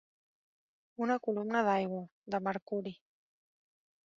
[1.07, 2.01] Una columna d'aigua,
[2.37, 2.95] de mercuri.